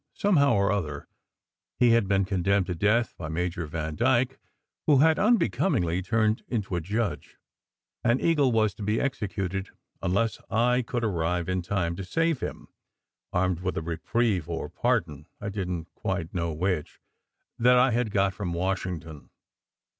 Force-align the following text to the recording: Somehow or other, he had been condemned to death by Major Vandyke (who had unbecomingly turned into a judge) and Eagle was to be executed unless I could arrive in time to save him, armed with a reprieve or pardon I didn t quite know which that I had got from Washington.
Somehow 0.15 0.55
or 0.55 0.71
other, 0.71 1.07
he 1.77 1.91
had 1.91 2.07
been 2.07 2.25
condemned 2.25 2.65
to 2.65 2.73
death 2.73 3.13
by 3.19 3.27
Major 3.29 3.67
Vandyke 3.67 4.39
(who 4.87 4.97
had 4.97 5.19
unbecomingly 5.19 6.01
turned 6.01 6.41
into 6.47 6.75
a 6.75 6.81
judge) 6.81 7.37
and 8.03 8.19
Eagle 8.19 8.51
was 8.51 8.73
to 8.73 8.81
be 8.81 8.99
executed 8.99 9.69
unless 10.01 10.39
I 10.49 10.81
could 10.81 11.03
arrive 11.03 11.47
in 11.47 11.61
time 11.61 11.95
to 11.97 12.03
save 12.03 12.39
him, 12.39 12.67
armed 13.31 13.59
with 13.59 13.77
a 13.77 13.83
reprieve 13.83 14.49
or 14.49 14.69
pardon 14.69 15.27
I 15.39 15.49
didn 15.49 15.85
t 15.85 15.91
quite 15.93 16.33
know 16.33 16.51
which 16.51 16.99
that 17.59 17.77
I 17.77 17.91
had 17.91 18.09
got 18.09 18.33
from 18.33 18.53
Washington. 18.53 19.29